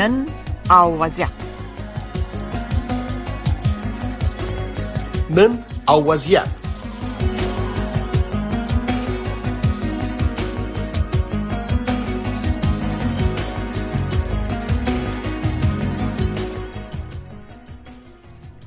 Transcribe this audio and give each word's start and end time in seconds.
نن 0.00 0.26
او 0.70 0.98
وضعیت 1.02 1.28
نن 5.30 5.58
او 5.88 6.04
وضعیت 6.06 6.44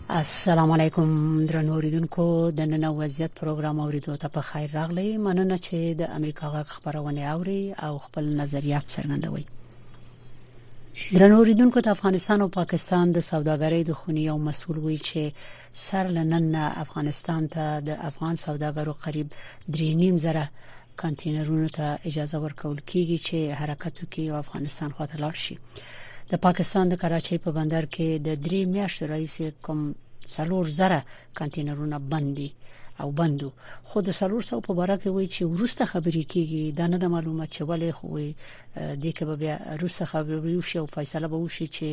السلام 0.10 0.72
علیکم 0.72 1.46
درنو 1.46 1.74
اوریدونکو 1.74 2.50
د 2.58 2.62
نن 2.62 2.86
وضعیت 2.86 3.32
پروګرام 3.40 3.80
اوریدو 3.80 4.16
ته 4.16 4.28
په 4.28 4.42
خیر 4.42 4.70
راغلی 4.74 5.18
مننه 5.18 5.58
چې 5.58 5.74
د 5.74 6.02
امریکا 6.02 6.48
غږ 6.50 6.68
خبرونه 6.78 7.22
اوري 7.36 7.74
او 7.74 8.00
خپل 8.08 8.26
نظریات 8.26 8.86
څرګندوي 8.90 9.46
درنو 11.12 11.36
اوریدونکو 11.38 11.80
د 11.82 11.90
افغانستان 11.90 12.42
او 12.42 12.48
پاکستان 12.60 13.12
د 13.12 13.20
سوداګرۍ 13.32 13.84
د 13.86 13.92
خونی 14.00 14.22
یو 14.26 14.38
مسول 14.48 14.78
وی 14.78 14.98
چې 15.08 15.22
سر 15.86 16.04
لنن 16.18 16.56
افغانستان 16.84 17.42
ته 17.54 17.64
د 17.88 17.92
افغان 18.10 18.36
سوداګرو 18.46 18.94
قریب 19.06 19.28
3.5 19.78 20.18
زره 20.26 20.44
کانټینرونو 21.02 21.70
ته 21.78 21.88
اجازه 22.10 22.38
ورکول 22.46 22.78
کیږي 22.92 23.18
چې 23.28 23.60
حرکت 23.62 23.94
وکړي 24.04 24.26
او 24.30 24.36
افغانستان 24.46 24.90
خواته 24.96 25.18
لاړ 25.24 25.34
شي 25.46 25.56
د 26.32 26.34
پاکستان 26.46 26.90
د 26.90 26.94
کراچۍ 27.04 27.38
په 27.46 27.52
بندر 27.58 27.86
کې 27.96 28.08
د 28.28 28.50
3 28.50 28.74
میاشتو 28.76 29.08
راهیسې 29.08 29.52
کوم 29.66 29.82
څلور 30.36 30.70
زره 30.80 31.00
کانټینرونه 31.40 31.98
بندي 32.12 32.50
او 33.02 33.12
بندو 33.12 33.50
خو 33.90 33.98
د 34.08 34.12
سلور 34.20 34.42
سو 34.50 34.60
په 34.68 34.74
باره 34.80 34.96
کې 35.02 35.10
وایي 35.16 35.28
چې 35.36 35.42
ورسته 35.54 35.84
خبرې 35.92 36.24
کیږي 36.34 36.64
دا 36.80 36.86
نه 36.92 36.98
د 37.04 37.08
معلومات 37.16 37.50
چې 37.56 37.62
ولې 37.70 37.92
خو 37.98 38.08
دې 39.04 39.12
کې 39.18 39.24
به 39.30 39.36
بیا 39.44 39.56
ورسته 39.82 40.04
خبرې 40.12 40.56
وشي 40.58 40.78
او 40.80 40.86
فیصله 40.98 41.28
به 41.32 41.38
وشي 41.46 41.68
چې 41.78 41.88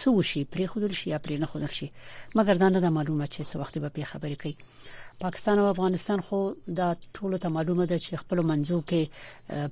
سوشي 0.00 0.42
پرې 0.52 0.64
خودل 0.72 0.92
شي 0.98 1.06
یا 1.12 1.18
پرې 1.24 1.36
نه 1.42 1.46
خودل 1.52 1.70
شي 1.78 1.88
مګر 2.36 2.54
دا 2.62 2.68
نه 2.74 2.80
د 2.86 2.88
معلومات 2.96 3.30
چې 3.34 3.42
څه 3.50 3.54
وخت 3.62 3.74
به 3.78 4.04
خبرې 4.12 4.36
کوي 4.42 4.56
پاکستان 5.20 5.58
او 5.58 5.66
افغانستان 5.66 6.20
خو 6.20 6.50
دا 6.76 6.96
ټول 7.16 7.36
ته 7.38 7.48
معلومه 7.48 7.84
ده 7.86 7.98
چې 7.98 8.16
خپل 8.22 8.38
منځو 8.42 8.80
کې 8.86 9.10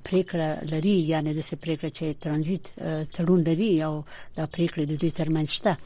پریکړه 0.03 0.63
لري 0.71 0.95
یعنی 1.09 1.33
د 1.33 1.41
سې 1.47 1.55
پریکړه 1.63 1.89
چې 1.97 2.13
ترانزیت 2.19 2.63
تړون 3.15 3.39
لري 3.49 3.83
او 3.87 4.03
دا 4.37 4.45
پریکړه 4.55 4.83
د 4.85 4.91
دوی 5.01 5.11
ترمنځ 5.19 5.47
شته 5.57 5.77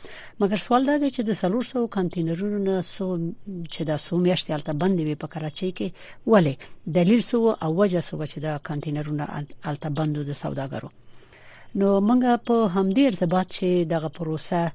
مګر 0.42 0.58
سوال 0.66 0.86
دا 0.86 0.96
دی 0.98 1.10
چې 1.10 1.22
د 1.26 1.32
سلور 1.42 1.64
سو 1.72 1.88
کانټینرونو 1.88 2.60
نه 2.68 2.82
سو 2.82 3.08
چې 3.74 3.82
دا 3.90 3.98
سو 3.98 4.18
میاشتې 4.24 4.52
البته 4.52 4.74
بند 4.74 5.00
وي 5.00 5.16
په 5.16 5.28
کراچۍ 5.34 5.72
کې 5.78 5.88
ولې 6.28 6.54
دلیل 6.88 7.22
سو 7.32 7.40
او 7.64 7.76
وجه 7.82 8.02
سو 8.02 8.26
چې 8.26 8.38
دا 8.48 8.60
کانټینرونه 8.70 9.24
البته 9.64 9.90
بندو 9.90 10.24
د 10.24 10.32
سوداګرو 10.44 10.90
نو 11.76 11.88
موږ 12.08 12.22
په 12.48 12.70
همدې 12.76 13.00
ارتباط 13.06 13.48
چې 13.58 13.68
دغه 13.96 14.08
پروسه 14.18 14.72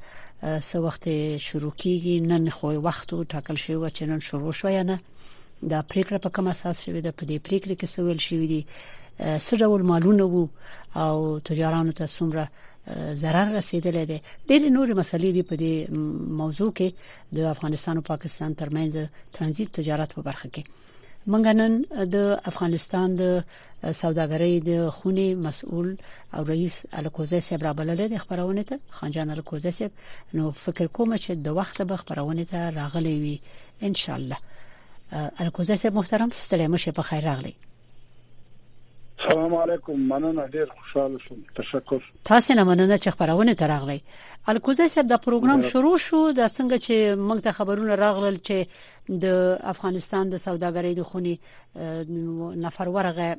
سو 0.61 0.79
وخت 0.87 1.05
شروع 1.47 1.71
کیږي 1.83 2.15
نن 2.33 2.45
خو 2.57 2.69
وخت 2.87 3.11
ټاکل 3.35 3.57
شوی 3.65 3.77
و 3.77 3.85
چې 3.97 4.03
نن 4.11 4.21
شروع 4.29 4.53
شوی 4.61 4.83
نه 4.91 4.97
دا 5.71 5.79
پریکړه 5.91 6.19
په 6.27 6.31
کوم 6.39 6.47
اساس 6.55 6.77
شوې 6.85 7.01
ده 7.07 7.13
په 7.19 7.25
دې 7.31 7.39
پریکړه 7.47 7.75
کې 7.81 7.89
سوال 7.97 8.19
شوې 8.29 8.47
دي 8.53 8.63
سره 9.49 9.65
ول 9.73 9.83
مالونه 9.91 10.25
وو 10.35 10.45
او 11.07 11.17
تجارانو 11.51 11.97
ته 12.03 12.07
څومره 12.17 12.45
zarar 13.25 13.49
رسیدلې 13.59 14.05
ده 14.11 14.19
ډېر 14.49 14.61
نور 14.79 14.89
مسلې 15.01 15.31
دي 15.39 15.43
په 15.51 15.55
دې 15.63 15.75
موضوع 16.45 16.71
کې 16.81 16.89
د 17.41 17.53
افغانستان 17.57 17.95
او 18.01 18.05
پاکستان 18.15 18.51
ترمنځ 18.65 18.95
ترانزیت 19.39 19.71
تجارت 19.81 20.11
په 20.17 20.23
برخه 20.31 20.49
کې 20.55 20.63
منګ 21.33 21.47
نن 21.59 21.75
د 22.15 22.17
افغانستان 22.51 23.09
د 23.21 23.23
سوداګرۍ 24.03 24.55
د 24.69 24.73
خوني 24.97 25.29
مسؤل 25.47 25.89
او 26.35 26.41
رئیس 26.53 26.77
الکوزه 27.01 27.39
صاحب 27.47 27.63
را 27.67 27.73
بلل 27.79 28.01
د 28.13 28.17
خبرونه 28.25 28.63
ته 28.69 28.77
خانجان 28.99 29.29
الکوزه 29.35 29.71
صاحب 29.79 29.93
نو 30.37 30.45
فکر 30.65 30.87
کوم 30.97 31.11
چې 31.25 31.31
د 31.47 31.61
وخت 31.61 31.79
به 31.89 31.97
خبرونه 32.03 32.43
ته 32.55 32.61
راغلي 32.81 33.17
وي 33.25 33.37
ان 33.87 33.95
شاء 34.03 34.17
الله 34.21 34.39
الکوزه 35.43 35.75
صاحب 35.83 35.95
محترم 36.01 36.31
ستړي 36.45 36.67
مشه 36.75 36.91
په 36.99 37.03
خیر 37.13 37.25
راغلي 37.35 37.55
السلام 39.25 39.55
علیکم 39.57 40.01
مننه 40.09 40.47
ډیر 40.55 40.69
خوشاله 40.79 41.19
شوم 41.21 41.37
تشکر 41.59 42.03
تاسو 42.29 42.55
نه 42.57 42.65
مننه 42.71 42.99
چې 43.05 43.09
خبرونه 43.15 43.55
ترغلی 43.63 43.97
الکوزه 44.53 44.89
صاحب 44.95 45.07
د 45.13 45.17
پروګرام 45.27 45.61
شروع 45.75 45.93
شو 46.07 46.21
د 46.41 46.49
څنګه 46.49 46.79
چې 46.87 47.23
موږ 47.29 47.39
ته 47.47 47.53
خبرونه 47.61 47.95
راغلل 48.03 48.37
چې 48.39 48.67
د 49.09 49.25
افغانستان 49.73 50.31
د 50.35 50.45
سوداګرۍ 50.45 50.93
د 50.95 51.03
خوني 51.13 51.41
نفر 52.67 52.89
ورغه 52.99 53.37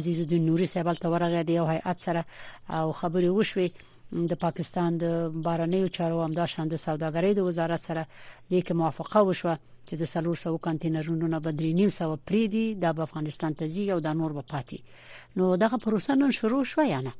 عزیز 0.00 0.20
الدین 0.24 0.46
نوري 0.52 0.66
صاحب 0.72 0.92
تل 1.02 1.08
ورغه 1.18 1.42
دی 1.52 1.58
او 1.64 1.70
هيئت 1.74 2.00
سره 2.08 2.24
او 2.80 2.92
خبري 3.04 3.28
وشوي 3.36 3.70
د 4.34 4.42
پاکستان 4.48 4.98
د 5.06 5.28
بارنیو 5.50 5.86
چارو 6.00 6.20
امدا 6.32 6.46
شند 6.58 6.76
سوداګرۍ 6.76 7.38
د 7.40 7.50
وزارت 7.52 7.78
سره 7.88 8.06
د 8.50 8.52
یک 8.62 8.72
موافقه 8.84 9.22
وشوه 9.32 9.58
چې 9.88 9.98
د 10.00 10.08
سلور 10.12 10.38
سو 10.44 10.52
کانټینرونو 10.68 11.28
نه 11.34 11.38
بدري 11.46 11.68
نیو 11.82 11.92
سو 11.98 12.08
پری 12.30 12.40
دي 12.54 12.62
د 12.84 13.02
افغانستان 13.06 13.56
ته 13.60 13.72
زی 13.76 13.84
او 13.96 14.00
د 14.06 14.16
نور 14.22 14.34
په 14.40 14.46
پاتې 14.50 15.38
نو 15.40 15.50
دغه 15.64 15.80
پروسه 15.86 16.16
نن 16.22 16.34
شروع 16.40 16.64
شو 16.72 16.86
یا 16.94 17.00
نه 17.08 17.14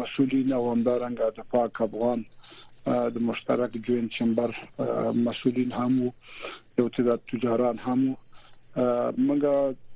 مسولین 0.00 0.48
او 0.58 0.64
همدارنګه 0.72 1.26
د 1.38 1.40
پاک 1.54 1.72
افغان 1.88 2.20
د 2.86 3.16
مشترک 3.28 3.76
جوین 3.86 4.08
چمبر 4.16 4.52
مسولین 5.28 5.72
هم 5.80 5.96
یو 6.80 6.88
تعداد 6.96 7.20
تجاران 7.32 7.78
هم 7.86 8.02
موږ 9.26 9.44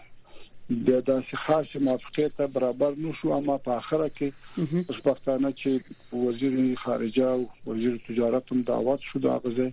د 0.70 1.00
داسې 1.06 1.36
خاص 1.44 1.70
موافقه 1.84 2.26
ته 2.36 2.46
برابر 2.56 2.92
نشو 3.04 3.30
اما 3.36 3.54
په 3.62 3.76
اخره 3.76 4.04
کې 4.16 4.84
خوشبختانه 4.90 5.48
چې 5.60 6.20
وزیر 6.26 6.58
خارجه 6.82 7.30
او 7.30 7.38
وزیر 7.72 7.94
تجارت 8.08 8.50
هم 8.54 8.60
دعوت 8.68 9.06
شو 9.12 9.22
دا 9.24 9.32
غزه 9.46 9.64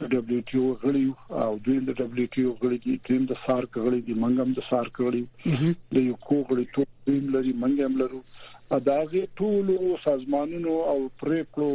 د 0.00 0.08
دبليو 0.12 0.40
ټي 0.48 0.58
او 0.62 0.70
غړي 0.80 1.04
او 1.42 1.52
دوی 1.66 1.76
د 1.88 1.94
دبليو 2.00 2.32
ټي 2.34 2.42
او 2.48 2.54
غړي 2.62 2.78
دي 2.86 2.96
تیم 3.08 3.22
د 3.28 3.36
سارک 3.44 3.78
غړي 3.84 4.00
دي 4.08 4.16
منګم 4.24 4.50
د 4.58 4.64
سارک 4.70 5.00
غړي 5.06 5.22
د 5.96 6.04
یو 6.08 6.16
کو 6.26 6.40
غړي 6.50 6.66
ټول 6.74 6.88
تیم 7.06 7.30
لري 7.36 7.54
منګم 7.62 7.96
لرو 8.00 8.20
اداغه 8.78 9.22
ټول 9.40 9.72
سازمانونو 10.04 10.74
او 10.92 10.96
پریکړو 11.22 11.70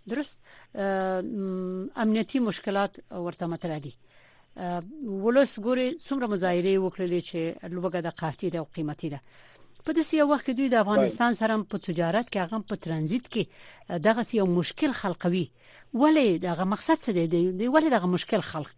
درست 0.07 0.39
امنیتی 1.95 2.39
مشکلات 2.39 2.97
ورته 3.25 3.45
مطرح 3.53 3.77
دي 3.85 3.93
ولوس 5.23 5.51
ګوري 5.65 5.89
څومره 6.07 6.25
مظاهره 6.33 6.73
وکړلې 6.81 7.21
چې 7.29 7.39
لوګه 7.75 7.99
د 8.03 8.07
قحطۍ 8.19 8.47
د 8.51 8.57
قیمتي 8.75 9.07
ده 9.13 9.19
په 9.87 9.93
دې 9.95 10.03
یو 10.17 10.25
وخت 10.29 10.47
دوی 10.57 10.67
د 10.69 10.75
افغانستان 10.83 11.35
سره 11.39 11.55
په 11.71 11.77
تجارت 11.87 12.29
کې 12.29 12.37
هغه 12.45 12.59
په 12.69 12.75
ترانزیت 12.85 13.25
کې 13.33 13.99
دغه 14.07 14.21
یو 14.37 14.45
مشکل 14.53 14.91
خلقوي 14.99 15.41
ولې 16.01 16.41
دغه 16.45 16.63
مقصد 16.71 16.97
څه 17.03 17.11
دی 17.33 17.67
ولې 17.73 17.91
دغه 17.95 18.07
مشکل 18.15 18.45
خلق 18.47 18.73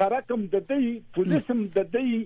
سرک 0.00 0.30
هم 0.34 0.42
د 0.50 0.60
دې 0.72 0.88
پولیس 1.16 1.48
هم 1.52 1.62
د 1.76 1.88
دې 1.94 2.18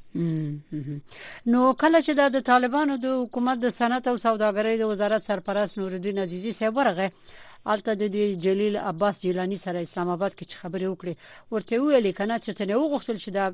نو 1.55 1.63
کله 1.85 2.03
چې 2.05 2.37
د 2.39 2.47
طالبانو 2.51 2.99
د 3.07 3.17
حکومت 3.21 3.63
د 3.65 3.77
صنعت 3.79 4.11
او 4.13 4.17
سوداګرۍ 4.27 4.81
د 4.83 4.93
وزارت 4.93 5.29
سرپرست 5.31 5.81
نور 5.83 5.99
الدین 5.99 6.23
عزیزي 6.27 6.55
صاحب 6.61 6.81
ورغه 6.83 7.11
الته 7.73 7.93
د 7.93 8.05
جلیل 8.45 8.75
عباس 8.91 9.21
جیلانی 9.21 9.57
سره 9.65 9.79
اسلام 9.87 10.09
آباد 10.15 10.33
کې 10.37 10.59
خبرې 10.61 10.87
وکړې 10.89 11.13
ورته 11.53 11.73
ویل 11.81 12.07
کنا 12.19 12.37
چې 12.43 12.51
ته 12.57 12.63
نه 12.69 12.75
وغوښتل 12.81 13.17
چې 13.23 13.29
دا 13.37 13.45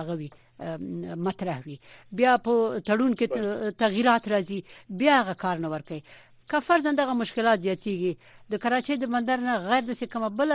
هغه 0.00 0.14
وی 0.20 0.30
مطرح 1.26 1.58
وي 1.66 1.78
بیا 2.18 2.32
په 2.46 2.80
تړون 2.88 3.12
کې 3.18 3.26
تغیرات 3.82 4.24
راځي 4.34 4.60
بیا 5.00 5.22
هغه 5.22 5.32
کار 5.34 5.56
نه 5.64 5.68
ور 5.72 5.82
کوي 5.88 6.02
که 6.50 6.60
فرض 6.60 6.86
دغه 6.86 7.12
مشکلات 7.12 7.60
زیاتیږي 7.60 8.16
د 8.52 8.56
کراچۍ 8.62 8.96
د 9.00 9.04
بندر 9.12 9.36
نه 9.36 9.54
غیر 9.70 9.82
د 9.88 9.92
کومه 10.12 10.28
بل 10.28 10.50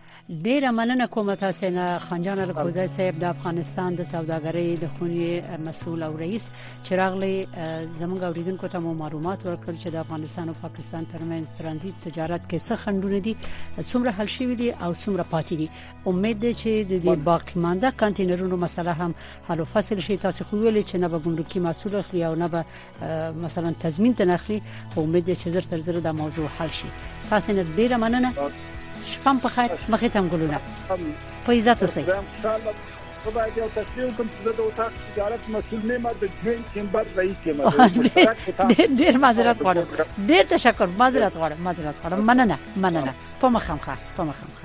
ډیره 0.45 0.69
مننه 0.79 1.05
کوم 1.13 1.29
تاسو 1.41 1.69
نه 1.77 1.85
خانجان 2.09 2.39
رکوزه 2.49 2.85
صاحب 2.95 3.19
د 3.23 3.25
افغانستان 3.29 3.95
د 3.99 4.03
سوداګرۍ 4.03 4.77
د 4.83 4.87
خونی 4.97 5.41
مسول 5.67 6.03
او 6.07 6.09
رئیس 6.19 6.45
چراغلي 6.89 7.33
زمونږ 7.93 8.23
اوریدونکو 8.29 8.67
ته 8.73 8.79
معلومات 8.99 9.45
ورکړل 9.45 9.77
چې 9.81 9.87
د 9.95 9.97
افغانستان 10.01 10.49
او 10.51 10.55
پاکستان 10.65 11.05
ترمنځ 11.13 11.57
ترانزیت 11.61 12.03
تجارت 12.07 12.45
کې 12.49 12.67
څه 12.67 12.75
خندونه 12.83 13.19
دي 13.29 13.33
څومره 13.81 14.15
حل 14.19 14.25
شوی 14.35 14.55
دي 14.61 14.69
او 14.73 14.91
څومره 14.95 15.25
پاتې 15.33 15.53
دي 15.63 15.69
امید 16.13 16.39
ده 16.43 16.53
چې 16.61 16.91
د 16.91 17.03
دې 17.05 17.19
باقی 17.31 17.59
مانده 17.65 17.91
کانټینرونو 18.03 18.57
مسله 18.67 18.91
هم 18.91 19.15
حل 19.49 19.59
او 19.65 19.69
فصل 19.73 19.99
شي 20.09 20.17
تاسو 20.27 20.43
خو 20.51 20.57
ویل 20.63 20.79
چې 20.83 20.95
نه 21.05 21.11
به 21.15 21.19
ګمرکي 21.25 21.59
مسول 21.69 21.95
اخلي 22.03 22.23
او 22.29 22.35
نه 22.45 22.53
به 22.55 23.11
مثلا 23.47 23.73
تضمین 23.81 24.15
تنخلي 24.23 24.61
امید 24.97 25.25
ده 25.25 25.35
چې 25.41 25.47
زر 25.59 25.71
تر 25.73 25.77
زر 25.89 25.99
د 26.07 26.17
موضوع 26.23 26.47
حل 26.61 26.67
شي 26.83 26.95
تاسو 27.29 27.53
نه 27.53 27.65
ډیره 27.77 27.97
مننه 28.03 28.31
شپم 29.11 29.37
په 29.45 29.49
خیر 29.55 29.71
مخې 29.93 30.09
ته 30.15 30.23
ګلونه 30.33 30.61
په 31.45 31.51
عزت 31.59 31.83
اوسئ 31.85 32.03
خدای 33.25 33.51
دې 33.55 33.67
تاسو 33.75 34.09
کوم 34.17 34.27
چې 34.33 34.47
د 34.47 34.59
اوتاک 34.65 34.99
تجارت 35.05 35.47
مسول 35.53 35.85
نه 35.91 35.97
ما 36.03 36.11
د 36.25 36.35
ډرین 36.41 36.61
چمبر 36.73 37.15
رئیس 37.21 37.47
یم 37.49 37.63
ډېر 38.99 39.17
معذرت 39.23 39.63
غواړم 39.63 39.87
ډېر 40.29 40.43
تشکر 40.53 40.87
معذرت 40.99 41.33
غواړم 41.39 41.59
معذرت 41.65 41.95
غواړم 42.01 42.21
مننه 42.31 42.57
مننه 42.85 43.13
په 43.41 43.49
مخم 43.57 43.77
ښه 43.89 43.95
په 44.21 44.31
مخم 44.31 44.49
ښه 44.57 44.64